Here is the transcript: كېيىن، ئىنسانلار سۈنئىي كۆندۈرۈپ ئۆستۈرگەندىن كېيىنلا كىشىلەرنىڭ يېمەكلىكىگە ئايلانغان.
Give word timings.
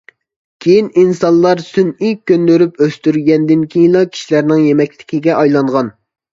كېيىن، 0.65 0.87
ئىنسانلار 1.01 1.61
سۈنئىي 1.67 2.17
كۆندۈرۈپ 2.33 2.83
ئۆستۈرگەندىن 2.87 3.69
كېيىنلا 3.77 4.05
كىشىلەرنىڭ 4.17 4.67
يېمەكلىكىگە 4.67 5.39
ئايلانغان. 5.41 5.97